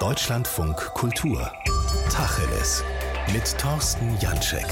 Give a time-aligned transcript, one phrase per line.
[0.00, 1.50] Deutschlandfunk Kultur.
[2.08, 2.84] Tacheles.
[3.32, 4.68] Mit Thorsten Janschek.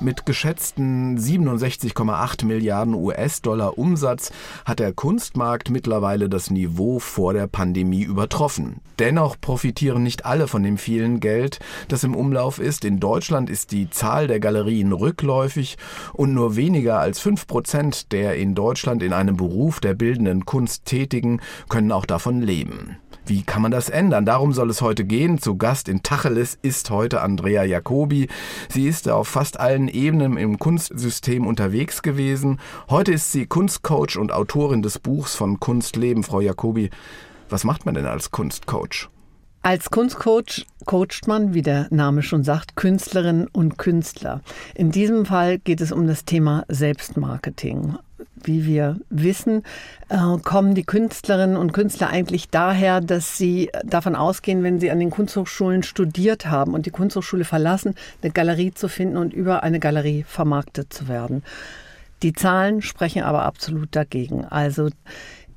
[0.00, 4.30] Mit geschätzten 67,8 Milliarden US-Dollar Umsatz
[4.64, 8.80] hat der Kunstmarkt mittlerweile das Niveau vor der Pandemie übertroffen.
[9.00, 11.58] Dennoch profitieren nicht alle von dem vielen Geld,
[11.88, 12.84] das im Umlauf ist.
[12.84, 15.76] In Deutschland ist die Zahl der Galerien rückläufig
[16.12, 20.84] und nur weniger als fünf Prozent der in Deutschland in einem Beruf der bildenden Kunst
[20.84, 22.96] tätigen können auch davon leben.
[23.26, 24.24] Wie kann man das ändern?
[24.24, 25.38] Darum soll es heute gehen.
[25.38, 28.28] Zu Gast in Tacheles ist heute Andrea Jacobi.
[28.68, 32.58] Sie ist auf fast allen Ebenen im Kunstsystem unterwegs gewesen.
[32.88, 36.24] Heute ist sie Kunstcoach und Autorin des Buchs von Kunstleben.
[36.24, 36.90] Frau Jacobi,
[37.48, 39.08] was macht man denn als Kunstcoach?
[39.62, 44.40] Als Kunstcoach coacht man, wie der Name schon sagt, Künstlerinnen und Künstler.
[44.74, 47.98] In diesem Fall geht es um das Thema Selbstmarketing.
[48.42, 49.62] Wie wir wissen,
[50.08, 55.00] äh, kommen die Künstlerinnen und Künstler eigentlich daher, dass sie davon ausgehen, wenn sie an
[55.00, 59.80] den Kunsthochschulen studiert haben und die Kunsthochschule verlassen, eine Galerie zu finden und über eine
[59.80, 61.42] Galerie vermarktet zu werden.
[62.22, 64.44] Die Zahlen sprechen aber absolut dagegen.
[64.44, 64.90] Also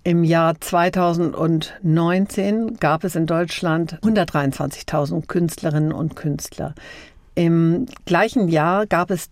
[0.05, 6.75] im Jahr 2019 gab es in Deutschland 123.000 Künstlerinnen und Künstler.
[7.35, 9.29] Im gleichen Jahr gab es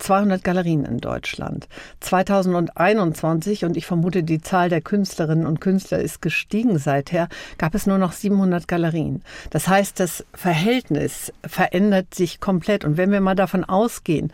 [0.00, 1.68] 1200 Galerien in Deutschland.
[2.00, 7.86] 2021, und ich vermute, die Zahl der Künstlerinnen und Künstler ist gestiegen seither, gab es
[7.86, 9.22] nur noch 700 Galerien.
[9.50, 12.84] Das heißt, das Verhältnis verändert sich komplett.
[12.84, 14.32] Und wenn wir mal davon ausgehen,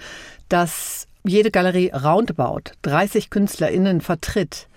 [0.48, 4.68] dass jede Galerie roundabout 30 KünstlerInnen vertritt,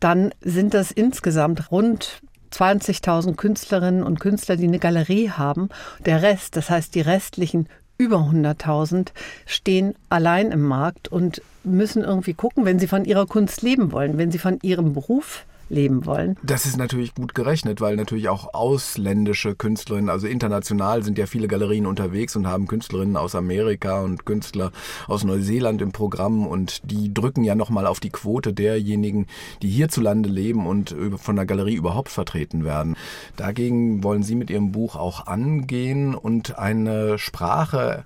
[0.00, 5.68] dann sind das insgesamt rund 20.000 Künstlerinnen und Künstler, die eine Galerie haben.
[6.04, 7.68] Der Rest, das heißt die restlichen
[8.02, 9.08] über 100.000,
[9.46, 14.18] stehen allein im Markt und müssen irgendwie gucken, wenn sie von ihrer Kunst leben wollen,
[14.18, 16.36] wenn sie von ihrem Beruf leben wollen.
[16.42, 21.48] Das ist natürlich gut gerechnet, weil natürlich auch ausländische Künstlerinnen, also international sind ja viele
[21.48, 24.72] Galerien unterwegs und haben Künstlerinnen aus Amerika und Künstler
[25.08, 29.26] aus Neuseeland im Programm und die drücken ja nochmal auf die Quote derjenigen,
[29.62, 32.96] die hierzulande leben und von der Galerie überhaupt vertreten werden.
[33.36, 38.04] Dagegen wollen Sie mit Ihrem Buch auch angehen und eine Sprache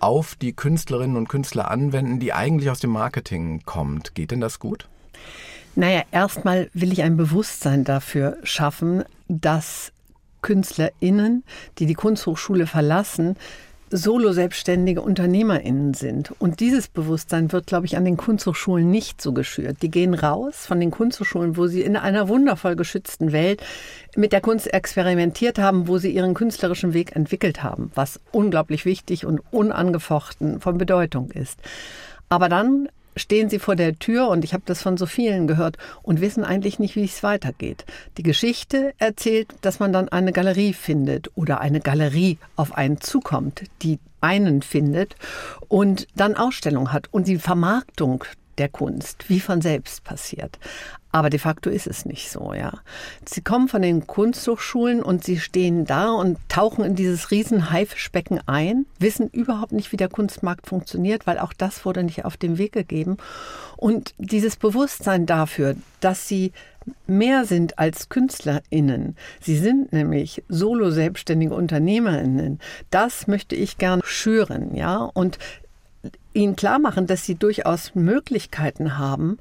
[0.00, 4.14] auf die Künstlerinnen und Künstler anwenden, die eigentlich aus dem Marketing kommt.
[4.14, 4.88] Geht denn das gut?
[5.74, 9.92] Naja, erstmal will ich ein Bewusstsein dafür schaffen, dass
[10.42, 11.44] KünstlerInnen,
[11.78, 13.36] die die Kunsthochschule verlassen,
[13.94, 16.32] Solo-selbstständige UnternehmerInnen sind.
[16.38, 19.82] Und dieses Bewusstsein wird, glaube ich, an den Kunsthochschulen nicht so geschürt.
[19.82, 23.62] Die gehen raus von den Kunsthochschulen, wo sie in einer wundervoll geschützten Welt
[24.16, 29.26] mit der Kunst experimentiert haben, wo sie ihren künstlerischen Weg entwickelt haben, was unglaublich wichtig
[29.26, 31.58] und unangefochten von Bedeutung ist.
[32.30, 35.76] Aber dann stehen sie vor der Tür und ich habe das von so vielen gehört
[36.02, 37.84] und wissen eigentlich nicht, wie es weitergeht.
[38.16, 43.64] Die Geschichte erzählt, dass man dann eine Galerie findet oder eine Galerie auf einen zukommt,
[43.82, 45.16] die einen findet
[45.68, 48.24] und dann Ausstellung hat und die Vermarktung
[48.58, 50.58] der Kunst, wie von selbst passiert.
[51.14, 52.72] Aber de facto ist es nicht so, ja.
[53.26, 58.40] Sie kommen von den Kunsthochschulen und sie stehen da und tauchen in dieses riesen Haifischbecken
[58.46, 62.56] ein, wissen überhaupt nicht, wie der Kunstmarkt funktioniert, weil auch das wurde nicht auf den
[62.56, 63.18] Weg gegeben.
[63.76, 66.52] Und dieses Bewusstsein dafür, dass sie
[67.06, 69.16] mehr sind als KünstlerInnen.
[69.40, 72.58] Sie sind nämlich solo selbstständige UnternehmerInnen.
[72.90, 74.96] Das möchte ich gerne schüren, ja.
[74.96, 75.38] Und
[76.32, 79.38] ihnen klar machen, dass sie durchaus Möglichkeiten haben,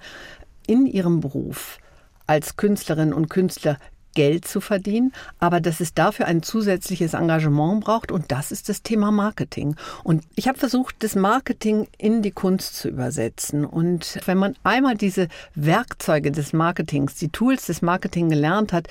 [0.72, 1.80] in ihrem Beruf
[2.28, 3.78] als Künstlerinnen und Künstler
[4.14, 8.84] Geld zu verdienen, aber dass es dafür ein zusätzliches Engagement braucht und das ist das
[8.84, 9.76] Thema Marketing.
[10.06, 13.66] Und ich habe versucht, das Marketing in die Kunst zu übersetzen.
[13.66, 18.88] Und wenn man einmal diese Werkzeuge des Marketings, die Tools des Marketing gelernt hat,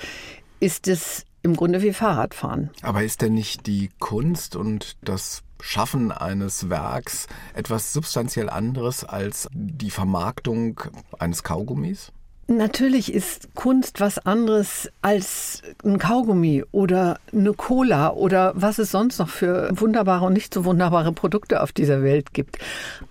[0.59, 2.69] ist es im Grunde wie Fahrradfahren.
[2.81, 9.47] Aber ist denn nicht die Kunst und das Schaffen eines Werks etwas substanziell anderes als
[9.53, 10.81] die Vermarktung
[11.19, 12.11] eines Kaugummis?
[12.47, 19.19] Natürlich ist Kunst was anderes als ein Kaugummi oder eine Cola oder was es sonst
[19.19, 22.57] noch für wunderbare und nicht so wunderbare Produkte auf dieser Welt gibt.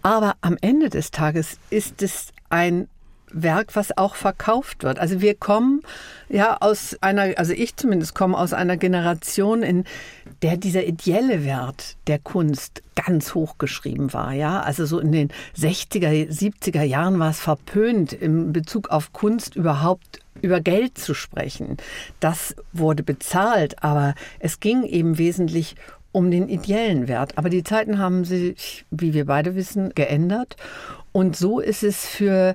[0.02, 2.88] Aber am Ende des Tages ist es ein
[3.32, 4.98] Werk, was auch verkauft wird.
[4.98, 5.82] Also wir kommen
[6.28, 9.84] ja aus einer, also ich zumindest komme aus einer Generation, in
[10.42, 14.32] der dieser ideelle Wert der Kunst ganz hoch geschrieben war.
[14.32, 15.28] Ja, also so in den
[15.58, 21.76] 60er, 70er Jahren war es verpönt, im Bezug auf Kunst überhaupt über Geld zu sprechen.
[22.20, 25.76] Das wurde bezahlt, aber es ging eben wesentlich
[26.12, 27.38] um den ideellen Wert.
[27.38, 30.56] Aber die Zeiten haben sich, wie wir beide wissen, geändert.
[31.12, 32.54] Und so ist es für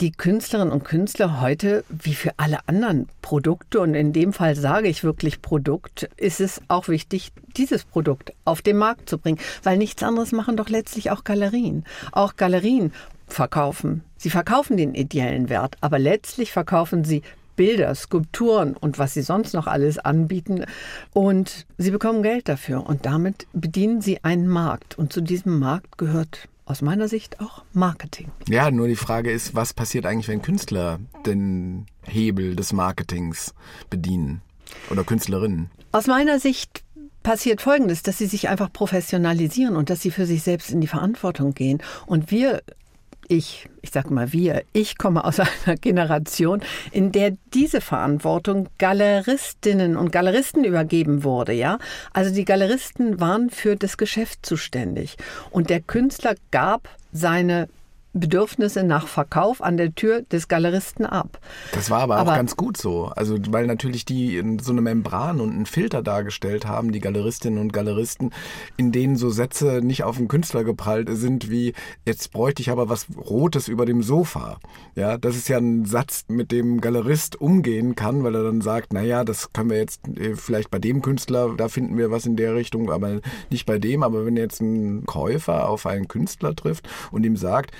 [0.00, 4.88] die Künstlerinnen und Künstler heute, wie für alle anderen Produkte, und in dem Fall sage
[4.88, 9.76] ich wirklich Produkt, ist es auch wichtig, dieses Produkt auf den Markt zu bringen, weil
[9.76, 11.84] nichts anderes machen doch letztlich auch Galerien.
[12.12, 12.92] Auch Galerien
[13.26, 14.04] verkaufen.
[14.16, 17.22] Sie verkaufen den ideellen Wert, aber letztlich verkaufen sie
[17.56, 20.64] Bilder, Skulpturen und was sie sonst noch alles anbieten.
[21.12, 24.96] Und sie bekommen Geld dafür und damit bedienen sie einen Markt.
[24.96, 28.30] Und zu diesem Markt gehört aus meiner Sicht auch Marketing.
[28.48, 33.54] Ja, nur die Frage ist, was passiert eigentlich, wenn Künstler den Hebel des Marketings
[33.90, 34.42] bedienen
[34.90, 35.70] oder Künstlerinnen?
[35.92, 36.84] Aus meiner Sicht
[37.22, 40.86] passiert Folgendes, dass sie sich einfach professionalisieren und dass sie für sich selbst in die
[40.86, 41.82] Verantwortung gehen.
[42.06, 42.62] Und wir
[43.28, 49.96] ich, ich sage mal wir, ich komme aus einer Generation, in der diese Verantwortung Galeristinnen
[49.96, 51.78] und Galeristen übergeben wurde, ja.
[52.12, 55.16] Also die Galeristen waren für das Geschäft zuständig
[55.50, 57.68] und der Künstler gab seine
[58.18, 61.38] Bedürfnisse nach Verkauf an der Tür des Galeristen ab.
[61.72, 63.06] Das war aber, aber, auch ganz gut so.
[63.06, 67.72] Also, weil natürlich die so eine Membran und einen Filter dargestellt haben, die Galeristinnen und
[67.72, 68.32] Galeristen,
[68.76, 71.74] in denen so Sätze nicht auf den Künstler geprallt sind, wie
[72.06, 74.58] jetzt bräuchte ich aber was Rotes über dem Sofa.
[74.94, 78.92] Ja, das ist ja ein Satz, mit dem Galerist umgehen kann, weil er dann sagt,
[78.92, 82.36] naja, das können wir jetzt äh, vielleicht bei dem Künstler, da finden wir was in
[82.36, 83.20] der Richtung, aber
[83.50, 84.02] nicht bei dem.
[84.02, 87.72] Aber wenn jetzt ein Käufer auf einen Künstler trifft und ihm sagt,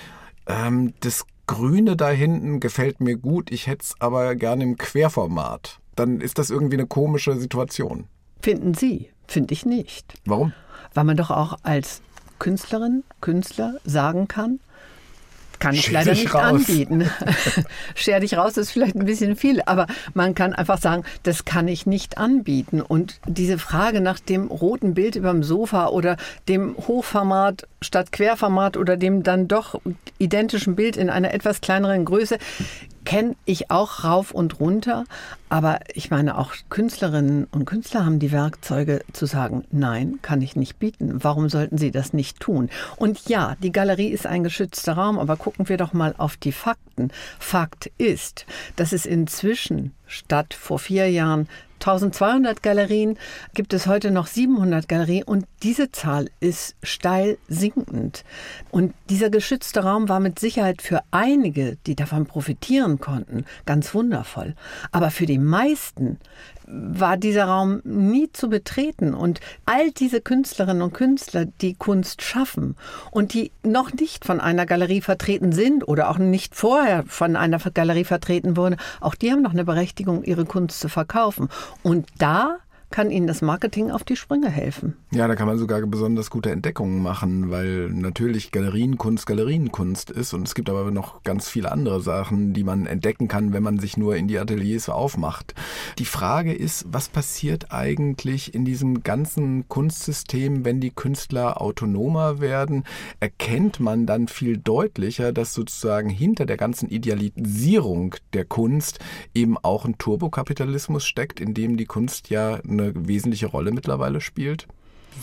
[0.49, 5.81] ähm, das Grüne da hinten gefällt mir gut, ich hätte es aber gerne im Querformat.
[5.97, 8.07] Dann ist das irgendwie eine komische Situation.
[8.43, 9.11] Finden Sie?
[9.27, 10.15] Finde ich nicht.
[10.25, 10.53] Warum?
[10.95, 12.03] Weil man doch auch als
[12.39, 14.61] Künstlerin, Künstler sagen kann,
[15.59, 16.43] kann ich Scher leider nicht raus.
[16.45, 17.11] anbieten.
[17.95, 21.69] Scher dich raus ist vielleicht ein bisschen viel, aber man kann einfach sagen, das kann
[21.69, 22.81] ich nicht anbieten.
[22.81, 26.17] Und diese Frage nach dem roten Bild über dem Sofa oder
[26.49, 29.81] dem Hochformat statt Querformat oder dem dann doch
[30.19, 32.39] identischen Bild in einer etwas kleineren Größe,
[33.05, 35.05] kenne ich auch rauf und runter.
[35.49, 40.57] Aber ich meine, auch Künstlerinnen und Künstler haben die Werkzeuge zu sagen, nein, kann ich
[40.57, 41.25] nicht bieten.
[41.25, 42.69] Warum sollten sie das nicht tun?
[42.97, 46.53] Und ja, die Galerie ist ein geschützter Raum, aber gucken wir doch mal auf die
[46.53, 47.11] Fakten.
[47.39, 48.45] Fakt ist,
[48.77, 51.49] dass es inzwischen statt vor vier Jahren
[51.81, 53.19] 1200 Galerien
[53.55, 58.25] gibt es heute noch 700 Galerien und diese Zahl ist steil sinkend.
[58.71, 64.55] Und dieser geschützte Raum war mit Sicherheit für einige, die davon profitieren konnten, ganz wundervoll.
[64.91, 66.19] Aber für die meisten
[66.71, 69.15] war dieser Raum nie zu betreten.
[69.15, 72.77] Und all diese Künstlerinnen und Künstler, die Kunst schaffen
[73.11, 77.59] und die noch nicht von einer Galerie vertreten sind oder auch nicht vorher von einer
[77.59, 81.49] Galerie vertreten wurden, auch die haben noch eine Berechtigung, ihre Kunst zu verkaufen.
[81.83, 82.59] Und da
[82.91, 84.97] kann Ihnen das Marketing auf die Sprünge helfen.
[85.11, 90.47] Ja, da kann man sogar besonders gute Entdeckungen machen, weil natürlich Galerienkunst Galerienkunst ist und
[90.47, 93.97] es gibt aber noch ganz viele andere Sachen, die man entdecken kann, wenn man sich
[93.97, 95.55] nur in die Ateliers aufmacht.
[95.99, 102.85] Die Frage ist, was passiert eigentlich in diesem ganzen Kunstsystem, wenn die Künstler autonomer werden?
[103.21, 108.99] Erkennt man dann viel deutlicher, dass sozusagen hinter der ganzen Idealisierung der Kunst
[109.35, 114.67] eben auch ein Turbokapitalismus steckt, in dem die Kunst ja eine wesentliche Rolle mittlerweile spielt?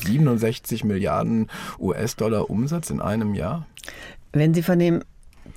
[0.04, 1.48] 67 Milliarden
[1.80, 3.66] US-Dollar Umsatz in einem Jahr?
[4.34, 5.02] Wenn Sie von dem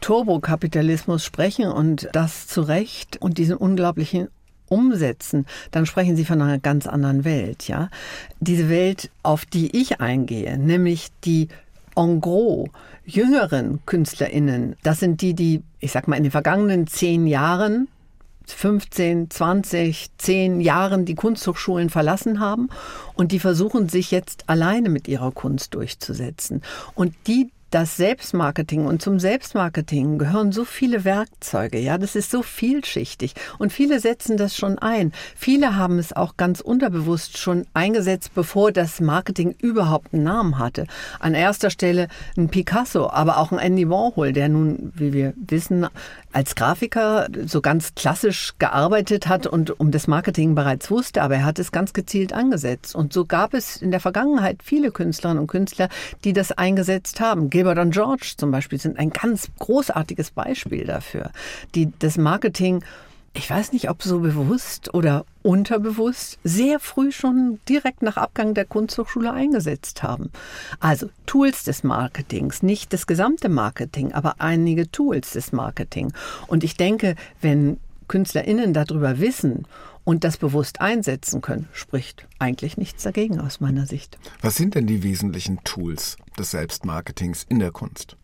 [0.00, 4.28] Turbokapitalismus sprechen und das zu Recht und diesen unglaublichen
[4.68, 7.88] umsetzen, dann sprechen Sie von einer ganz anderen Welt, ja.
[8.40, 11.48] Diese Welt, auf die ich eingehe, nämlich die
[11.96, 12.68] en gros
[13.04, 17.88] jüngeren KünstlerInnen, das sind die, die, ich sag mal, in den vergangenen zehn Jahren
[18.52, 22.68] 15, 20, 10 Jahren die Kunsthochschulen verlassen haben
[23.14, 26.62] und die versuchen sich jetzt alleine mit ihrer Kunst durchzusetzen.
[26.94, 32.42] Und die das Selbstmarketing und zum Selbstmarketing gehören so viele Werkzeuge, ja, das ist so
[32.42, 35.12] vielschichtig und viele setzen das schon ein.
[35.36, 40.86] Viele haben es auch ganz unterbewusst schon eingesetzt, bevor das Marketing überhaupt einen Namen hatte.
[41.20, 45.86] An erster Stelle ein Picasso, aber auch ein Andy Warhol, der nun, wie wir wissen,
[46.32, 51.44] als Grafiker so ganz klassisch gearbeitet hat und um das Marketing bereits wusste, aber er
[51.44, 52.94] hat es ganz gezielt angesetzt.
[52.94, 55.88] Und so gab es in der Vergangenheit viele Künstlerinnen und Künstler,
[56.24, 57.50] die das eingesetzt haben.
[57.50, 61.30] Gilbert und George zum Beispiel sind ein ganz großartiges Beispiel dafür,
[61.74, 62.82] die das Marketing
[63.38, 68.64] ich weiß nicht, ob so bewusst oder unterbewusst, sehr früh schon direkt nach Abgang der
[68.64, 70.30] Kunsthochschule eingesetzt haben.
[70.80, 76.12] Also Tools des Marketings, nicht das gesamte Marketing, aber einige Tools des Marketing.
[76.48, 77.78] Und ich denke, wenn
[78.08, 79.66] KünstlerInnen darüber wissen
[80.02, 84.18] und das bewusst einsetzen können, spricht eigentlich nichts dagegen aus meiner Sicht.
[84.42, 88.16] Was sind denn die wesentlichen Tools des Selbstmarketings in der Kunst?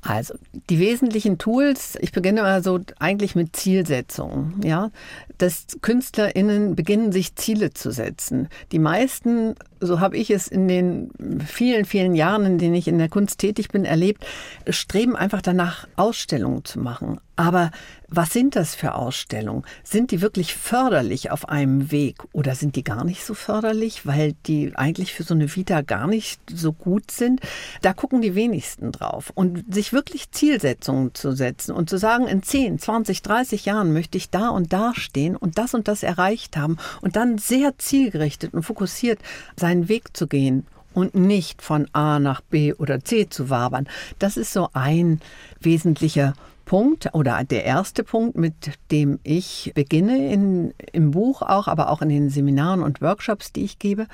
[0.00, 0.34] Also
[0.70, 4.90] die wesentlichen Tools, ich beginne mal so eigentlich mit Zielsetzungen, ja,
[5.38, 8.48] dass KünstlerInnen beginnen, sich Ziele zu setzen.
[8.70, 11.10] Die meisten, so habe ich es in den
[11.46, 14.26] vielen, vielen Jahren, in denen ich in der Kunst tätig bin, erlebt,
[14.68, 17.20] streben einfach danach, Ausstellungen zu machen.
[17.38, 17.70] Aber
[18.08, 19.62] was sind das für Ausstellungen?
[19.84, 24.34] Sind die wirklich förderlich auf einem Weg oder sind die gar nicht so förderlich, weil
[24.46, 27.40] die eigentlich für so eine Vita gar nicht so gut sind?
[27.80, 29.30] Da gucken die wenigsten drauf.
[29.36, 34.18] Und sich wirklich Zielsetzungen zu setzen und zu sagen, in 10, 20, 30 Jahren möchte
[34.18, 38.52] ich da und da stehen und das und das erreicht haben und dann sehr zielgerichtet
[38.52, 39.20] und fokussiert
[39.68, 43.86] seinen Weg zu gehen und nicht von A nach B oder C zu wabern.
[44.18, 45.20] Das ist so ein
[45.60, 46.32] wesentlicher
[46.68, 48.52] Punkt oder der erste Punkt, mit
[48.90, 53.64] dem ich beginne in, im Buch auch, aber auch in den Seminaren und Workshops, die
[53.64, 54.06] ich gebe.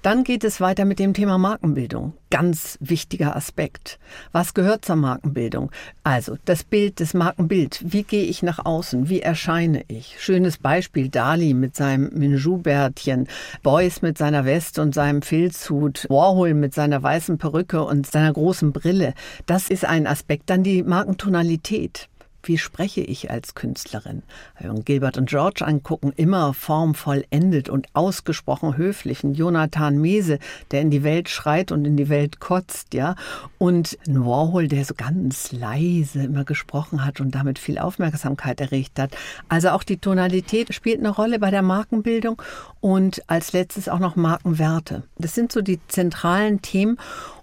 [0.00, 2.12] Dann geht es weiter mit dem Thema Markenbildung.
[2.30, 3.98] Ganz wichtiger Aspekt.
[4.30, 5.72] Was gehört zur Markenbildung?
[6.04, 7.80] Also das Bild, das Markenbild.
[7.84, 9.08] Wie gehe ich nach außen?
[9.08, 10.16] Wie erscheine ich?
[10.20, 13.26] Schönes Beispiel Dali mit seinem Minjou-Bärtchen,
[13.64, 18.72] Beuys mit seiner Weste und seinem Filzhut, Warhol mit seiner weißen Perücke und seiner großen
[18.72, 19.14] Brille.
[19.46, 20.48] Das ist ein Aspekt.
[20.48, 21.87] Dann die Markentonalität.
[22.48, 24.22] Wie spreche ich als Künstlerin?
[24.58, 29.22] Wir Gilbert und George angucken, immer formvollendet und ausgesprochen höflich.
[29.22, 30.38] Ein Jonathan Mese,
[30.70, 33.16] der in die Welt schreit und in die Welt kotzt, ja.
[33.58, 39.14] Und Warhol, der so ganz leise immer gesprochen hat und damit viel Aufmerksamkeit erregt hat.
[39.48, 42.40] Also auch die Tonalität spielt eine Rolle bei der Markenbildung
[42.80, 45.02] und als letztes auch noch Markenwerte.
[45.18, 46.98] Das sind so die zentralen Themen.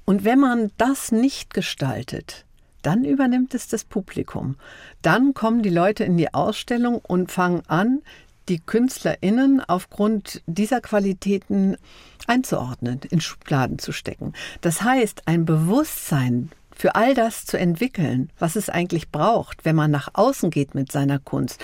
[0.06, 2.46] Und wenn man das nicht gestaltet,
[2.86, 4.56] dann übernimmt es das Publikum.
[5.02, 8.02] Dann kommen die Leute in die Ausstellung und fangen an,
[8.48, 11.78] die KünstlerInnen aufgrund dieser Qualitäten
[12.28, 14.34] einzuordnen, in Schubladen zu stecken.
[14.62, 19.90] Das heißt, ein Bewusstsein für all das zu entwickeln, was es eigentlich braucht, wenn man
[19.90, 21.64] nach außen geht mit seiner Kunst,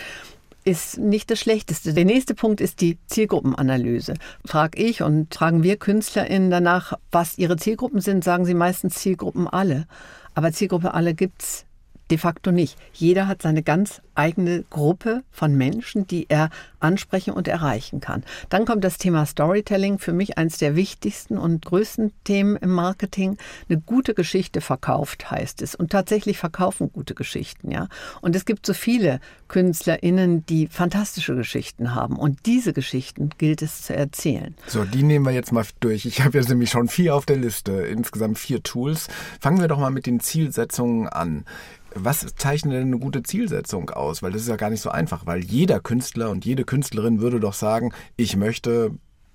[0.63, 1.94] ist nicht das Schlechteste.
[1.94, 4.13] Der nächste Punkt ist die Zielgruppenanalyse.
[4.46, 9.48] Frag ich und fragen wir KünstlerInnen danach, was ihre Zielgruppen sind, sagen sie meistens Zielgruppen
[9.48, 9.86] alle.
[10.34, 11.66] Aber Zielgruppe alle gibt's
[12.12, 12.77] de facto nicht.
[12.94, 16.50] Jeder hat seine ganz eigene Gruppe von Menschen, die er
[16.80, 18.24] ansprechen und erreichen kann.
[18.50, 23.38] Dann kommt das Thema Storytelling, für mich eines der wichtigsten und größten Themen im Marketing.
[23.70, 25.74] Eine gute Geschichte verkauft, heißt es.
[25.74, 27.88] Und tatsächlich verkaufen gute Geschichten, ja.
[28.22, 32.18] Und es gibt so viele KünstlerInnen, die fantastische Geschichten haben.
[32.18, 34.56] Und diese Geschichten gilt es zu erzählen.
[34.68, 36.06] So, die nehmen wir jetzt mal durch.
[36.06, 39.08] Ich habe jetzt nämlich schon vier auf der Liste, insgesamt vier Tools.
[39.39, 41.46] Fangen wir doch mal mit den Zielsetzungen an.
[41.94, 44.24] Was zeichnet denn eine gute Zielsetzung aus?
[44.24, 47.40] Weil das ist ja gar nicht so einfach, weil jeder Künstler und jede Künstlerin würde
[47.40, 48.92] doch sagen, ich möchte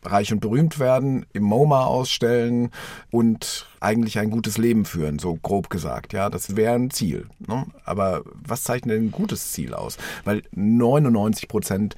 [0.06, 2.70] reich und berühmt werden, im MoMA ausstellen
[3.10, 6.12] und eigentlich ein gutes Leben führen, so grob gesagt.
[6.12, 7.26] Ja, das wäre ein Ziel.
[7.46, 7.66] Ne?
[7.84, 9.98] Aber was zeichnet ein gutes Ziel aus?
[10.24, 11.96] Weil 99 Prozent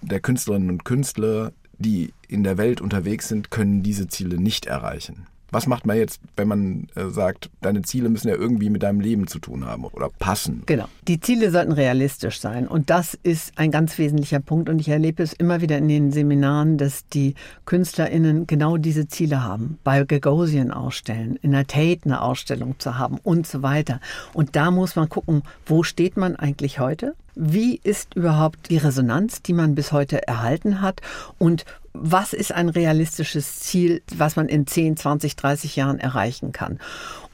[0.00, 5.26] der Künstlerinnen und Künstler, die in der Welt unterwegs sind, können diese Ziele nicht erreichen.
[5.50, 9.00] Was macht man jetzt, wenn man äh, sagt, deine Ziele müssen ja irgendwie mit deinem
[9.00, 10.62] Leben zu tun haben oder passen?
[10.66, 10.84] Genau.
[11.06, 12.68] Die Ziele sollten realistisch sein.
[12.68, 14.68] Und das ist ein ganz wesentlicher Punkt.
[14.68, 19.42] Und ich erlebe es immer wieder in den Seminaren, dass die KünstlerInnen genau diese Ziele
[19.42, 19.78] haben.
[19.84, 24.00] Bei Gagosian ausstellen, in der Tate eine Ausstellung zu haben und so weiter.
[24.34, 27.14] Und da muss man gucken, wo steht man eigentlich heute?
[27.34, 31.00] Wie ist überhaupt die Resonanz, die man bis heute erhalten hat?
[31.38, 31.64] Und
[32.00, 36.78] was ist ein realistisches Ziel, was man in 10, 20, 30 Jahren erreichen kann.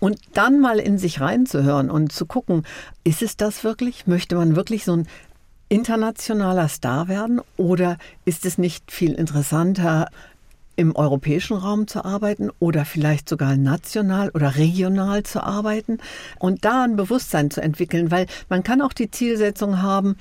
[0.01, 2.65] Und dann mal in sich reinzuhören und zu gucken,
[3.05, 4.07] ist es das wirklich?
[4.07, 5.09] Möchte man wirklich so ein
[5.69, 10.09] internationaler Star werden oder ist es nicht viel interessanter,
[10.77, 15.99] im europäischen Raum zu arbeiten oder vielleicht sogar national oder regional zu arbeiten
[16.39, 20.17] und da ein Bewusstsein zu entwickeln, weil man kann auch die Zielsetzung haben,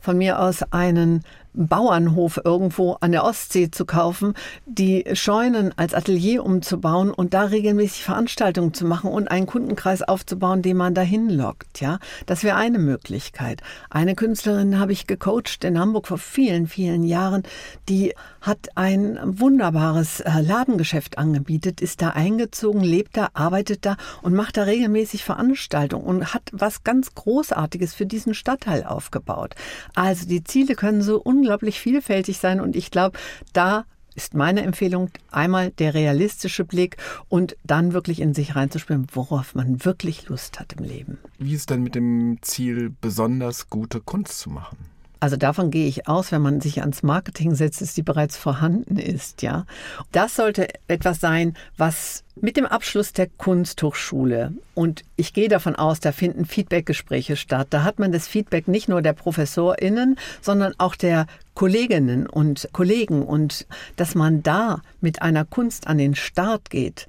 [0.00, 1.22] von mir aus einen
[1.54, 4.34] Bauernhof irgendwo an der Ostsee zu kaufen,
[4.66, 10.62] die Scheunen als Atelier umzubauen und da regelmäßig Veranstaltungen zu machen und einen Kundenkreis aufzubauen,
[10.62, 11.80] den man dahin lockt.
[11.80, 13.62] Ja, das wäre eine Möglichkeit.
[13.90, 17.42] Eine Künstlerin habe ich gecoacht in Hamburg vor vielen, vielen Jahren,
[17.88, 24.34] die hat ein wunderbares äh, Ladengeschäft angebietet, ist da eingezogen, lebt da, arbeitet da und
[24.34, 29.54] macht da regelmäßig Veranstaltungen und hat was ganz Großartiges für diesen Stadtteil aufgebaut.
[29.94, 33.18] Also die Ziele können so unglaublich vielfältig sein und ich glaube,
[33.52, 36.96] da ist meine Empfehlung einmal der realistische Blick
[37.28, 41.18] und dann wirklich in sich reinzuspüren, worauf man wirklich Lust hat im Leben.
[41.38, 44.78] Wie ist denn mit dem Ziel, besonders gute Kunst zu machen?
[45.20, 48.96] Also davon gehe ich aus, wenn man sich ans Marketing setzt, dass die bereits vorhanden
[48.96, 49.66] ist, ja.
[50.12, 56.00] Das sollte etwas sein, was mit dem Abschluss der Kunsthochschule und ich gehe davon aus,
[56.00, 57.66] da finden Feedbackgespräche statt.
[57.68, 63.22] Da hat man das Feedback nicht nur der ProfessorInnen, sondern auch der Kolleginnen und Kollegen
[63.22, 67.06] und dass man da mit einer Kunst an den Start geht,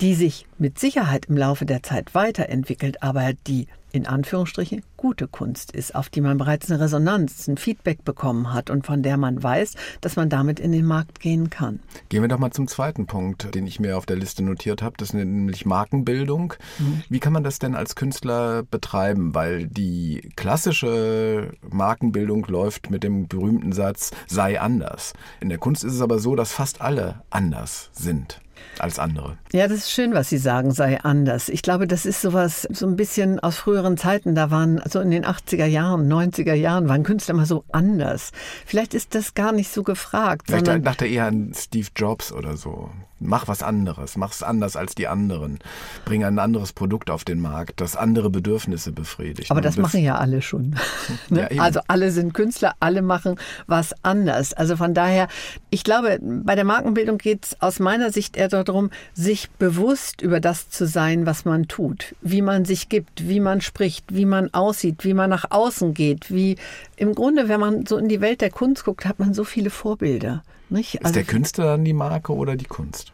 [0.00, 5.72] die sich mit Sicherheit im Laufe der Zeit weiterentwickelt, aber die in Anführungsstrichen gute Kunst
[5.72, 9.42] ist, auf die man bereits eine Resonanz, ein Feedback bekommen hat und von der man
[9.42, 11.80] weiß, dass man damit in den Markt gehen kann.
[12.08, 14.96] Gehen wir doch mal zum zweiten Punkt, den ich mir auf der Liste notiert habe,
[14.98, 16.54] das ist nämlich Markenbildung.
[16.78, 17.02] Mhm.
[17.08, 19.34] Wie kann man das denn als Künstler betreiben?
[19.34, 25.14] Weil die klassische Markenbildung läuft mit dem berühmten Satz, sei anders.
[25.40, 28.40] In der Kunst ist es aber so, dass fast alle anders sind
[28.78, 29.36] als andere.
[29.52, 31.48] Ja, das ist schön, was Sie sagen, sei anders.
[31.48, 34.34] Ich glaube, das ist sowas, so ein bisschen aus früheren Zeiten.
[34.34, 38.32] Da waren, so in den 80er Jahren, 90er Jahren, waren Künstler immer so anders.
[38.64, 40.46] Vielleicht ist das gar nicht so gefragt.
[40.46, 42.90] Vielleicht dachte er eher an Steve Jobs oder so
[43.20, 45.58] mach was anderes, mach es anders als die anderen,
[46.04, 49.50] bring ein anderes Produkt auf den Markt, das andere Bedürfnisse befriedigt.
[49.50, 50.76] Aber das, das machen ja alle schon.
[51.28, 51.48] ne?
[51.52, 53.36] ja, also alle sind Künstler, alle machen
[53.66, 54.54] was anders.
[54.54, 55.28] Also von daher,
[55.68, 60.40] ich glaube, bei der Markenbildung geht es aus meiner Sicht eher darum, sich bewusst über
[60.40, 64.52] das zu sein, was man tut, wie man sich gibt, wie man spricht, wie man
[64.54, 66.56] aussieht, wie man nach außen geht, wie
[66.96, 69.70] im Grunde, wenn man so in die Welt der Kunst guckt, hat man so viele
[69.70, 70.42] Vorbilder.
[70.70, 71.04] Nicht?
[71.04, 73.12] Also ist der Künstler dann die Marke oder die Kunst?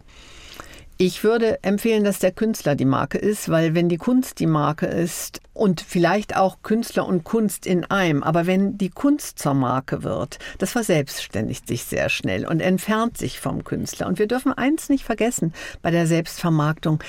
[0.98, 4.86] Ich würde empfehlen, dass der Künstler die Marke ist, weil wenn die Kunst die Marke
[4.86, 10.04] ist und vielleicht auch Künstler und Kunst in einem, aber wenn die Kunst zur Marke
[10.04, 14.06] wird, das verselbstständigt sich sehr schnell und entfernt sich vom Künstler.
[14.06, 17.02] Und wir dürfen eins nicht vergessen bei der Selbstvermarktung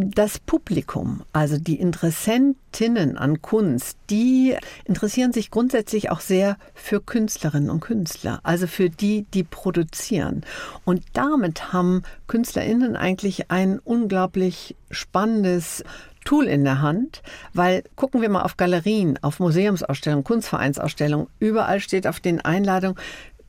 [0.00, 7.70] das Publikum, also die Interessentinnen an Kunst, die interessieren sich grundsätzlich auch sehr für Künstlerinnen
[7.70, 10.44] und Künstler, also für die, die produzieren.
[10.84, 15.84] Und damit haben Künstlerinnen eigentlich ein unglaublich spannendes
[16.24, 17.22] Tool in der Hand,
[17.54, 22.96] weil gucken wir mal auf Galerien, auf Museumsausstellungen, Kunstvereinsausstellungen, überall steht auf den Einladungen,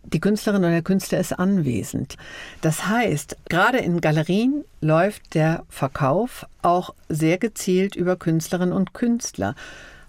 [0.03, 2.17] die Künstlerin oder der Künstler ist anwesend.
[2.61, 9.55] Das heißt, gerade in Galerien läuft der Verkauf auch sehr gezielt über Künstlerinnen und Künstler.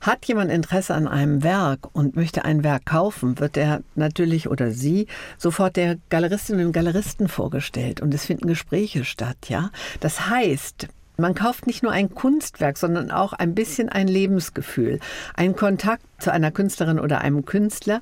[0.00, 4.72] Hat jemand Interesse an einem Werk und möchte ein Werk kaufen, wird er natürlich oder
[4.72, 5.07] sie
[5.38, 9.70] sofort der Galeristin und dem Galeristen vorgestellt und es finden Gespräche statt, ja.
[10.00, 14.98] Das heißt, man kauft nicht nur ein Kunstwerk, sondern auch ein bisschen ein Lebensgefühl,
[15.35, 18.00] einen Kontakt zu einer Künstlerin oder einem Künstler.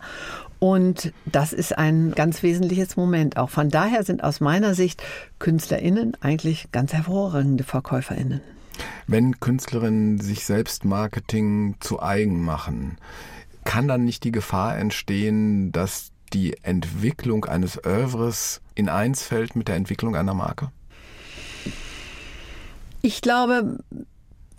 [0.61, 3.51] Und das ist ein ganz wesentliches Moment auch.
[3.51, 5.03] Von daher sind aus meiner Sicht
[5.39, 8.43] KünstlerInnen eigentlich ganz hervorragende VerkäuferInnen.
[9.07, 12.99] Wenn Künstlerinnen sich selbst Marketing zu eigen machen,
[13.65, 19.69] kann dann nicht die Gefahr entstehen, dass die Entwicklung eines Oeuvres in eins fällt mit
[19.69, 20.71] der Entwicklung einer Marke?
[23.03, 23.79] Ich glaube,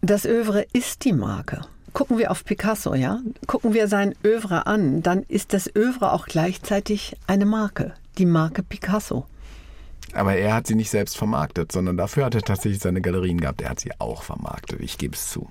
[0.01, 1.61] das Oeuvre ist die Marke.
[1.93, 3.19] Gucken wir auf Picasso, ja?
[3.47, 8.63] Gucken wir sein Oeuvre an, dann ist das Oeuvre auch gleichzeitig eine Marke, die Marke
[8.63, 9.25] Picasso.
[10.13, 13.61] Aber er hat sie nicht selbst vermarktet, sondern dafür hat er tatsächlich seine Galerien gehabt.
[13.61, 15.49] Er hat sie auch vermarktet, ich gebe es zu.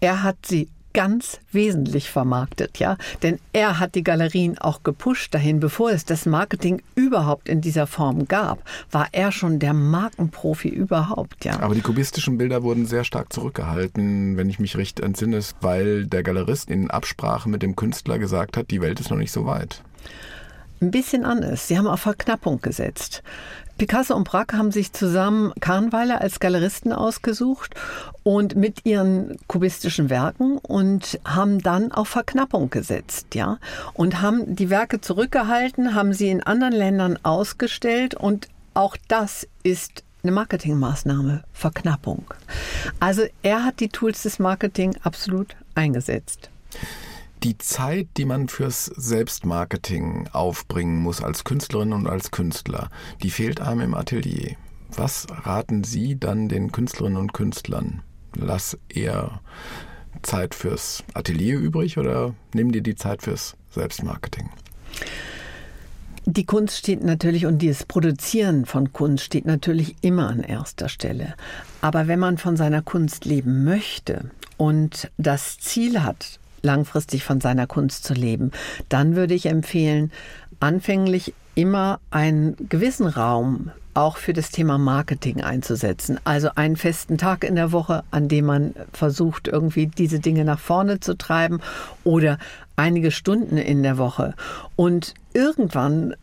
[0.00, 2.96] Er hat sie ganz wesentlich vermarktet, ja.
[3.22, 7.86] Denn er hat die Galerien auch gepusht dahin, bevor es das Marketing überhaupt in dieser
[7.86, 11.60] Form gab, war er schon der Markenprofi überhaupt, ja.
[11.60, 16.22] Aber die kubistischen Bilder wurden sehr stark zurückgehalten, wenn ich mich recht entsinne, weil der
[16.22, 19.82] Galerist in Absprache mit dem Künstler gesagt hat, die Welt ist noch nicht so weit
[20.80, 21.68] ein bisschen anders.
[21.68, 23.22] Sie haben auf Verknappung gesetzt.
[23.80, 27.74] Picasso und Braque haben sich zusammen Kahnweiler als Galeristen ausgesucht
[28.22, 33.56] und mit ihren kubistischen Werken und haben dann auf Verknappung gesetzt, ja,
[33.94, 40.04] und haben die Werke zurückgehalten, haben sie in anderen Ländern ausgestellt und auch das ist
[40.22, 42.26] eine Marketingmaßnahme, Verknappung.
[42.98, 46.50] Also er hat die Tools des Marketing absolut eingesetzt
[47.42, 52.90] die Zeit, die man fürs Selbstmarketing aufbringen muss als Künstlerin und als Künstler,
[53.22, 54.56] die fehlt einem im Atelier.
[54.94, 58.02] Was raten Sie dann den Künstlerinnen und Künstlern?
[58.34, 59.40] Lass eher
[60.22, 64.50] Zeit fürs Atelier übrig oder nimm dir die Zeit fürs Selbstmarketing?
[66.26, 71.34] Die Kunst steht natürlich und das Produzieren von Kunst steht natürlich immer an erster Stelle.
[71.80, 77.66] Aber wenn man von seiner Kunst leben möchte und das Ziel hat, langfristig von seiner
[77.66, 78.50] Kunst zu leben,
[78.88, 80.10] dann würde ich empfehlen,
[80.60, 86.18] anfänglich immer einen gewissen Raum auch für das Thema Marketing einzusetzen.
[86.24, 90.60] Also einen festen Tag in der Woche, an dem man versucht, irgendwie diese Dinge nach
[90.60, 91.60] vorne zu treiben
[92.04, 92.38] oder
[92.76, 94.34] einige Stunden in der Woche.
[94.76, 96.14] Und irgendwann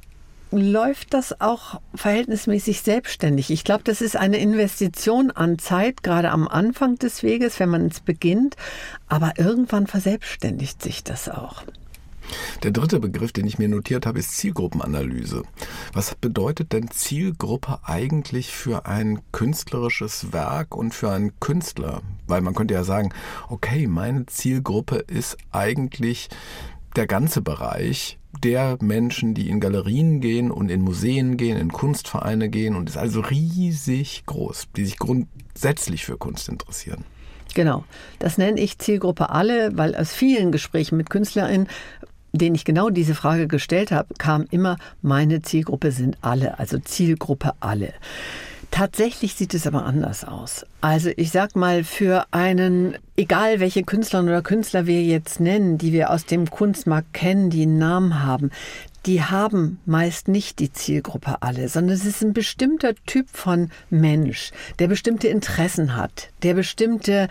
[0.51, 3.49] läuft das auch verhältnismäßig selbstständig.
[3.51, 7.87] Ich glaube, das ist eine Investition an Zeit, gerade am Anfang des Weges, wenn man
[7.87, 8.55] es beginnt.
[9.07, 11.63] Aber irgendwann verselbstständigt sich das auch.
[12.63, 15.43] Der dritte Begriff, den ich mir notiert habe, ist Zielgruppenanalyse.
[15.93, 22.01] Was bedeutet denn Zielgruppe eigentlich für ein künstlerisches Werk und für einen Künstler?
[22.25, 23.13] Weil man könnte ja sagen,
[23.47, 26.29] okay, meine Zielgruppe ist eigentlich
[26.95, 32.49] der ganze Bereich der Menschen, die in Galerien gehen und in Museen gehen, in Kunstvereine
[32.49, 37.03] gehen und ist also riesig groß, die sich grundsätzlich für Kunst interessieren.
[37.53, 37.85] Genau,
[38.19, 41.67] das nenne ich Zielgruppe alle, weil aus vielen Gesprächen mit KünstlerInnen
[42.33, 47.53] denen ich genau diese Frage gestellt habe, kam immer, meine Zielgruppe sind alle, also Zielgruppe
[47.59, 47.93] alle.
[48.71, 50.65] Tatsächlich sieht es aber anders aus.
[50.81, 55.93] Also ich sag mal, für einen, egal welche Künstlerinnen oder Künstler wir jetzt nennen, die
[55.93, 58.51] wir aus dem Kunstmarkt kennen, die einen Namen haben,
[59.05, 64.51] die haben meist nicht die Zielgruppe alle, sondern es ist ein bestimmter Typ von Mensch,
[64.79, 67.29] der bestimmte Interessen hat, der bestimmte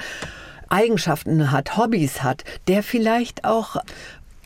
[0.68, 3.76] Eigenschaften hat, Hobbys hat, der vielleicht auch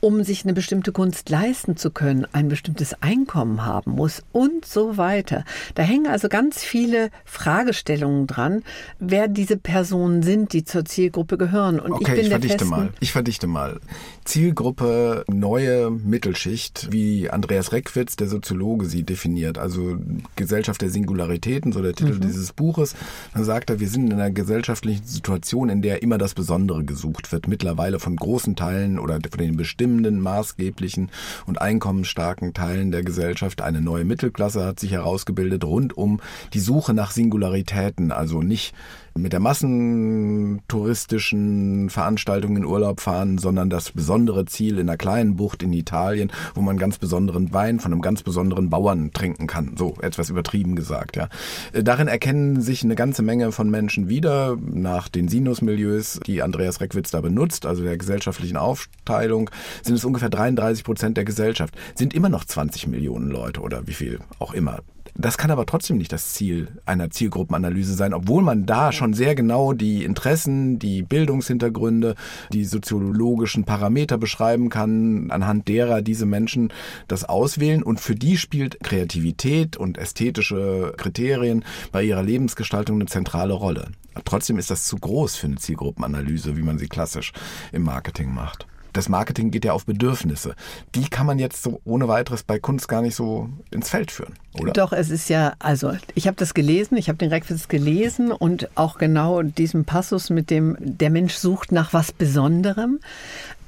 [0.00, 4.96] um sich eine bestimmte Kunst leisten zu können, ein bestimmtes Einkommen haben muss und so
[4.96, 5.44] weiter.
[5.74, 8.62] Da hängen also ganz viele Fragestellungen dran,
[8.98, 11.78] wer diese Personen sind, die zur Zielgruppe gehören.
[11.78, 12.88] Und okay, ich, bin ich verdichte mal.
[13.00, 13.80] Ich verdichte mal.
[14.24, 19.58] Zielgruppe neue Mittelschicht, wie Andreas Reckwitz, der Soziologe, sie definiert.
[19.58, 19.96] Also
[20.36, 22.20] Gesellschaft der Singularitäten, so der Titel mhm.
[22.20, 22.94] dieses Buches.
[23.34, 27.32] Dann sagt er, wir sind in einer gesellschaftlichen Situation, in der immer das Besondere gesucht
[27.32, 27.48] wird.
[27.48, 29.56] Mittlerweile von großen Teilen oder von den
[29.90, 31.10] bestimmenden, maßgeblichen
[31.46, 33.60] und einkommensstarken Teilen der Gesellschaft.
[33.60, 36.20] Eine neue Mittelklasse hat sich herausgebildet rund um
[36.52, 38.12] die Suche nach Singularitäten.
[38.12, 38.72] Also nicht
[39.14, 45.62] mit der massentouristischen Veranstaltung in Urlaub fahren, sondern das besondere Ziel in einer kleinen Bucht
[45.62, 49.74] in Italien, wo man ganz besonderen Wein von einem ganz besonderen Bauern trinken kann.
[49.76, 51.28] So etwas übertrieben gesagt, ja.
[51.72, 56.80] Äh, darin erkennen sich eine ganze Menge von Menschen wieder nach den Sinusmilieus, die Andreas
[56.80, 59.50] Reckwitz da benutzt, also der gesellschaftlichen Aufteilung,
[59.82, 61.74] sind es ungefähr 33 Prozent der Gesellschaft.
[61.94, 64.80] Sind immer noch 20 Millionen Leute oder wie viel auch immer.
[65.14, 69.34] Das kann aber trotzdem nicht das Ziel einer Zielgruppenanalyse sein, obwohl man da schon sehr
[69.34, 72.14] genau die Interessen, die Bildungshintergründe,
[72.52, 76.72] die soziologischen Parameter beschreiben kann, anhand derer diese Menschen
[77.08, 77.82] das auswählen.
[77.82, 83.88] Und für die spielt Kreativität und ästhetische Kriterien bei ihrer Lebensgestaltung eine zentrale Rolle.
[84.24, 87.32] Trotzdem ist das zu groß für eine Zielgruppenanalyse, wie man sie klassisch
[87.72, 90.54] im Marketing macht das Marketing geht ja auf Bedürfnisse.
[90.94, 94.34] Die kann man jetzt so ohne weiteres bei Kunst gar nicht so ins Feld führen,
[94.58, 94.72] oder?
[94.72, 98.68] Doch, es ist ja, also ich habe das gelesen, ich habe den Requisite gelesen und
[98.76, 103.00] auch genau diesen Passus mit dem, der Mensch sucht nach was Besonderem.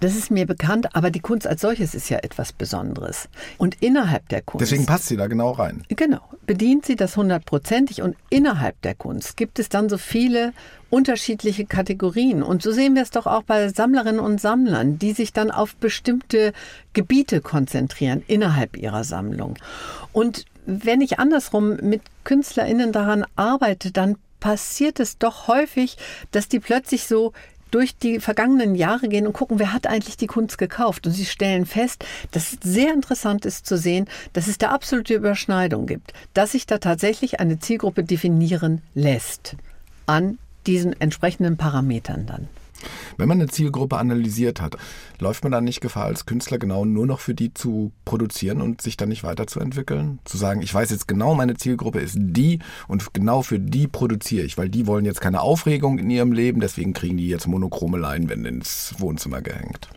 [0.02, 3.28] Das ist mir bekannt, aber die Kunst als solches ist ja etwas Besonderes.
[3.56, 4.60] Und innerhalb der Kunst.
[4.60, 5.84] Deswegen passt sie da genau rein.
[5.90, 6.20] Genau.
[6.44, 10.54] Bedient sie das hundertprozentig und innerhalb der Kunst gibt es dann so viele
[10.90, 12.42] unterschiedliche Kategorien.
[12.42, 15.76] Und so sehen wir es doch auch bei Sammlerinnen und Sammlern, die sich dann auf
[15.76, 16.52] bestimmte
[16.94, 19.54] Gebiete konzentrieren innerhalb ihrer Sammlung.
[20.12, 25.96] Und wenn ich andersrum mit KünstlerInnen daran arbeite, dann passiert es doch häufig,
[26.32, 27.32] dass die plötzlich so
[27.72, 31.06] durch die vergangenen Jahre gehen und gucken, wer hat eigentlich die Kunst gekauft.
[31.06, 35.14] Und sie stellen fest, dass es sehr interessant ist zu sehen, dass es da absolute
[35.14, 39.56] Überschneidung gibt, dass sich da tatsächlich eine Zielgruppe definieren lässt
[40.06, 42.48] an diesen entsprechenden Parametern dann.
[43.16, 44.76] Wenn man eine Zielgruppe analysiert hat,
[45.18, 48.82] läuft man dann nicht Gefahr, als Künstler genau nur noch für die zu produzieren und
[48.82, 50.18] sich dann nicht weiterzuentwickeln?
[50.24, 54.44] Zu sagen, ich weiß jetzt genau, meine Zielgruppe ist die und genau für die produziere
[54.44, 57.98] ich, weil die wollen jetzt keine Aufregung in ihrem Leben, deswegen kriegen die jetzt monochrome
[57.98, 59.88] Leinwände ins Wohnzimmer gehängt.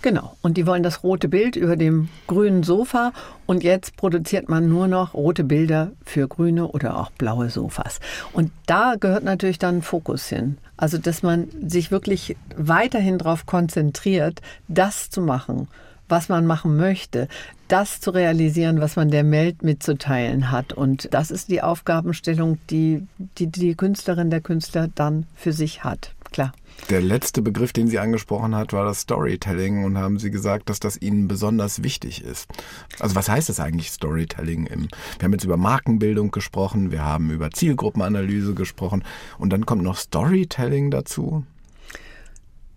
[0.00, 0.36] Genau.
[0.42, 3.12] Und die wollen das rote Bild über dem grünen Sofa.
[3.46, 7.98] Und jetzt produziert man nur noch rote Bilder für grüne oder auch blaue Sofas.
[8.32, 10.58] Und da gehört natürlich dann Fokus hin.
[10.76, 15.66] Also, dass man sich wirklich weiterhin darauf konzentriert, das zu machen,
[16.08, 17.28] was man machen möchte,
[17.66, 20.72] das zu realisieren, was man der Welt mitzuteilen hat.
[20.72, 23.06] Und das ist die Aufgabenstellung, die
[23.38, 26.12] die, die Künstlerin, der Künstler dann für sich hat.
[26.30, 26.52] Klar.
[26.90, 30.80] Der letzte Begriff, den Sie angesprochen hat, war das Storytelling und haben Sie gesagt, dass
[30.80, 32.48] das Ihnen besonders wichtig ist.
[32.98, 34.68] Also was heißt das eigentlich Storytelling?
[34.68, 39.04] wir haben jetzt über Markenbildung gesprochen, wir haben über Zielgruppenanalyse gesprochen
[39.38, 41.44] und dann kommt noch Storytelling dazu.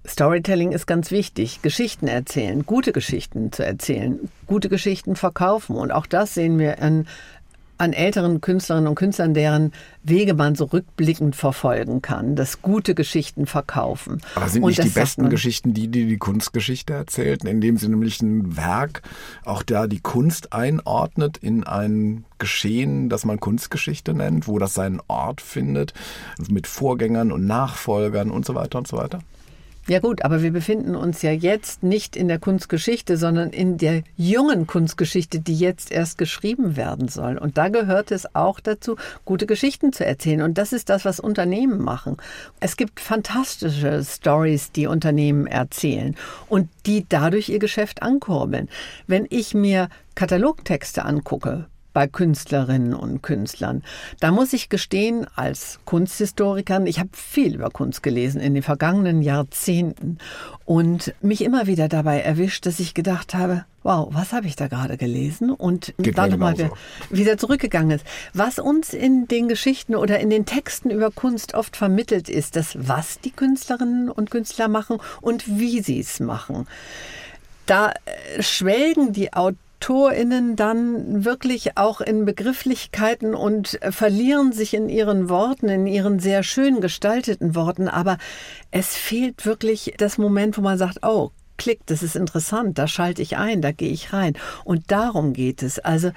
[0.05, 1.61] Storytelling ist ganz wichtig.
[1.61, 5.75] Geschichten erzählen, gute Geschichten zu erzählen, gute Geschichten verkaufen.
[5.75, 7.07] Und auch das sehen wir an
[7.81, 13.47] an älteren Künstlerinnen und Künstlern, deren Wege man so rückblickend verfolgen kann, dass gute Geschichten
[13.47, 14.21] verkaufen.
[14.35, 18.55] Aber sind nicht die besten Geschichten die, die die Kunstgeschichte erzählt, indem sie nämlich ein
[18.55, 19.01] Werk
[19.45, 25.01] auch da die Kunst einordnet in ein Geschehen, das man Kunstgeschichte nennt, wo das seinen
[25.07, 25.93] Ort findet,
[26.49, 29.19] mit Vorgängern und Nachfolgern und so weiter und so weiter?
[29.87, 34.03] Ja gut, aber wir befinden uns ja jetzt nicht in der Kunstgeschichte, sondern in der
[34.15, 37.37] jungen Kunstgeschichte, die jetzt erst geschrieben werden soll.
[37.37, 40.43] Und da gehört es auch dazu, gute Geschichten zu erzählen.
[40.43, 42.17] Und das ist das, was Unternehmen machen.
[42.59, 46.15] Es gibt fantastische Stories, die Unternehmen erzählen
[46.47, 48.69] und die dadurch ihr Geschäft ankurbeln.
[49.07, 53.83] Wenn ich mir Katalogtexte angucke, bei Künstlerinnen und Künstlern.
[54.19, 59.21] Da muss ich gestehen, als Kunsthistorikerin, ich habe viel über Kunst gelesen in den vergangenen
[59.21, 60.17] Jahrzehnten
[60.65, 64.67] und mich immer wieder dabei erwischt, dass ich gedacht habe, wow, was habe ich da
[64.67, 65.51] gerade gelesen?
[65.51, 66.71] Und Geht dann nochmal wieder,
[67.09, 68.05] wieder zurückgegangen ist.
[68.33, 72.77] Was uns in den Geschichten oder in den Texten über Kunst oft vermittelt ist, das,
[72.79, 76.67] was die Künstlerinnen und Künstler machen und wie sie es machen.
[77.65, 84.89] Da äh, schwelgen die Autoren AutorInnen dann wirklich auch in Begrifflichkeiten und verlieren sich in
[84.89, 87.87] ihren Worten, in ihren sehr schön gestalteten Worten.
[87.87, 88.19] Aber
[88.69, 93.21] es fehlt wirklich das Moment, wo man sagt, oh, Klick, das ist interessant, da schalte
[93.21, 94.33] ich ein, da gehe ich rein.
[94.63, 95.77] Und darum geht es.
[95.77, 96.09] Also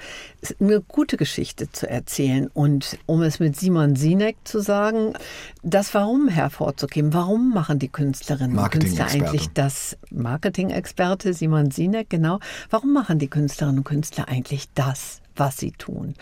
[0.59, 5.13] eine gute Geschichte zu erzählen und um es mit Simon Sinek zu sagen,
[5.61, 7.13] das Warum hervorzugeben.
[7.13, 9.95] Warum machen die Künstlerinnen und Künstler eigentlich das?
[10.09, 12.39] Marketing-Experte Simon Sinek, genau.
[12.71, 15.21] Warum machen die Künstlerinnen und Künstler eigentlich das?
[15.37, 16.15] Was sie tun.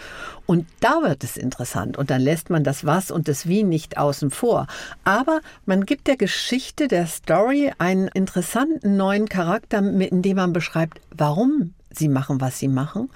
[0.46, 1.98] Und da wird es interessant.
[1.98, 4.68] Und dann lässt man das Was und das Wie nicht außen vor.
[5.04, 11.74] Aber man gibt der Geschichte, der Story einen interessanten neuen Charakter, indem man beschreibt, warum
[11.90, 13.10] sie machen, was sie machen.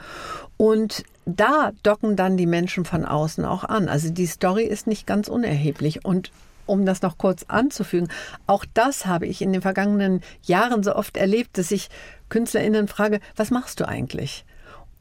[0.57, 3.89] Und da docken dann die Menschen von außen auch an.
[3.89, 6.05] Also die Story ist nicht ganz unerheblich.
[6.05, 6.31] Und
[6.65, 8.09] um das noch kurz anzufügen,
[8.45, 11.89] auch das habe ich in den vergangenen Jahren so oft erlebt, dass ich
[12.29, 14.45] KünstlerInnen frage, was machst du eigentlich?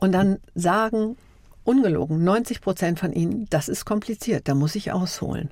[0.07, 1.17] Und dann sagen
[1.65, 5.51] ungelogen 90 Prozent von ihnen, das ist kompliziert, da muss ich ausholen.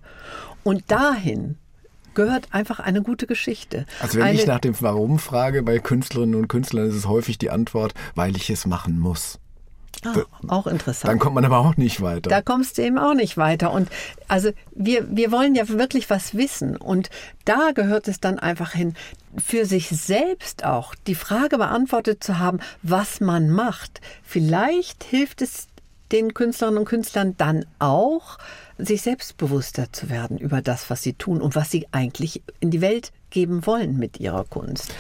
[0.62, 1.57] Und dahin
[2.14, 3.85] gehört einfach eine gute Geschichte.
[4.01, 7.37] Also wenn eine, ich nach dem Warum frage bei Künstlerinnen und Künstlern, ist es häufig
[7.37, 9.40] die Antwort, weil ich es machen muss.
[10.05, 11.11] Ah, auch interessant.
[11.11, 12.31] Dann kommt man aber auch nicht weiter.
[12.31, 13.73] Da kommst du eben auch nicht weiter.
[13.73, 13.88] Und
[14.29, 16.77] also wir, wir wollen ja wirklich was wissen.
[16.77, 17.11] Und
[17.45, 18.95] da gehört es dann einfach hin,
[19.43, 24.01] für sich selbst auch die Frage beantwortet zu haben, was man macht.
[24.23, 25.69] Vielleicht hilft es
[26.12, 28.38] den Künstlerinnen und Künstlern dann auch,
[28.79, 32.81] sich selbstbewusster zu werden über das, was sie tun und was sie eigentlich in die
[32.81, 34.95] Welt geben wollen mit ihrer Kunst.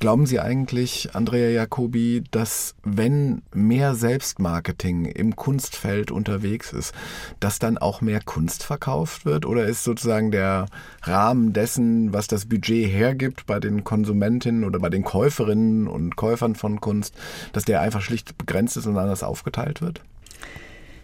[0.00, 6.94] Glauben Sie eigentlich, Andrea Jacobi, dass wenn mehr Selbstmarketing im Kunstfeld unterwegs ist,
[7.40, 9.44] dass dann auch mehr Kunst verkauft wird?
[9.44, 10.66] Oder ist sozusagen der
[11.02, 16.54] Rahmen dessen, was das Budget hergibt bei den Konsumentinnen oder bei den Käuferinnen und Käufern
[16.54, 17.16] von Kunst,
[17.52, 20.02] dass der einfach schlicht begrenzt ist und anders aufgeteilt wird?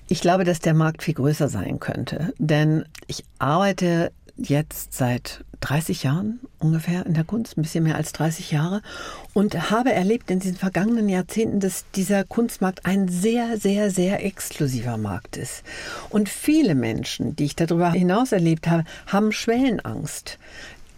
[0.06, 2.32] Ich glaube, dass der Markt viel größer sein könnte.
[2.38, 8.12] Denn ich arbeite jetzt seit 30 Jahren ungefähr in der Kunst, ein bisschen mehr als
[8.12, 8.82] 30 Jahre,
[9.32, 14.96] und habe erlebt in diesen vergangenen Jahrzehnten, dass dieser Kunstmarkt ein sehr, sehr, sehr exklusiver
[14.98, 15.62] Markt ist.
[16.10, 20.38] Und viele Menschen, die ich darüber hinaus erlebt habe, haben Schwellenangst.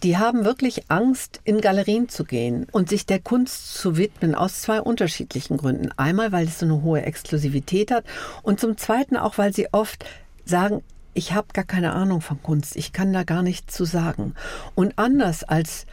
[0.03, 4.61] Die haben wirklich Angst, in Galerien zu gehen und sich der Kunst zu widmen, aus
[4.63, 5.91] zwei unterschiedlichen Gründen.
[5.97, 8.05] Einmal, weil es so eine hohe Exklusivität hat
[8.43, 10.05] und zum Zweiten auch, weil sie oft
[10.45, 10.83] sagen,
[11.17, 14.35] ich habe gar keine Ahnung von Kunst, ich kann da gar nichts zu sagen.
[14.75, 15.87] Und anders als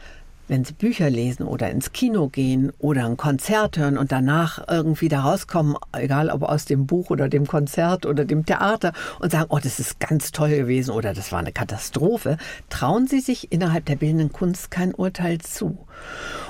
[0.48, 5.08] wenn sie Bücher lesen oder ins Kino gehen oder ein Konzert hören und danach irgendwie
[5.08, 9.46] da rauskommen, egal ob aus dem Buch oder dem Konzert oder dem Theater und sagen,
[9.48, 12.36] oh, das ist ganz toll gewesen oder das war eine Katastrophe,
[12.68, 15.78] trauen sie sich innerhalb der bildenden Kunst kein Urteil zu.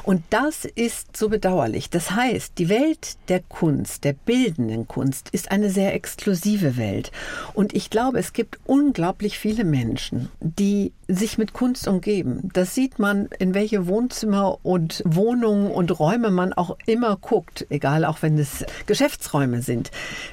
[0.02, 1.88] Und das ist so bedauerlich.
[1.88, 7.10] Das heißt, die Welt der Kunst, der bildenden Kunst, ist eine sehr exklusive Welt.
[7.54, 12.50] Und ich glaube, es gibt unglaublich viele Menschen, die sich mit Kunst umgeben.
[12.52, 13.54] Das sieht man, in
[13.86, 19.90] Wohnzimmer und Wohnungen und Räume man auch immer guckt, egal auch wenn es Geschäftsräume sind.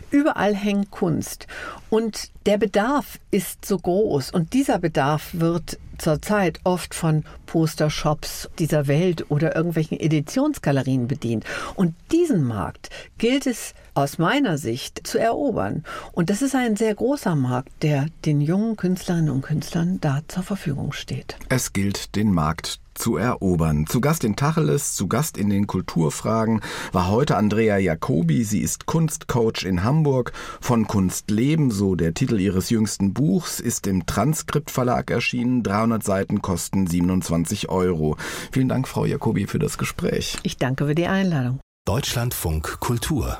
[0.09, 1.47] Überall hängt Kunst.
[1.89, 8.87] Und der Bedarf ist so groß und dieser Bedarf wird zurzeit oft von Postershops dieser
[8.87, 11.45] Welt oder irgendwelchen Editionsgalerien bedient.
[11.75, 15.83] Und diesen Markt gilt es aus meiner Sicht zu erobern.
[16.11, 20.43] Und das ist ein sehr großer Markt, der den jungen Künstlerinnen und Künstlern da zur
[20.43, 21.35] Verfügung steht.
[21.49, 23.85] Es gilt, den Markt zu erobern.
[23.87, 28.43] Zu Gast in Tacheles, zu Gast in den Kulturfragen war heute Andrea Jacobi.
[28.43, 30.33] Sie ist Kunstcoach in Hamburg.
[30.59, 35.63] Von Kunst leben, so der Titel ihres jüngsten Buchs, ist im Transkript Verlag erschienen.
[35.63, 38.17] 300 Seiten kosten 27 Euro.
[38.51, 40.37] Vielen Dank, Frau Jacobi, für das Gespräch.
[40.43, 41.59] Ich danke für die Einladung.
[41.85, 43.39] Deutschlandfunk Kultur.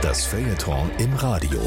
[0.00, 1.60] Das Feuilleton im Radio.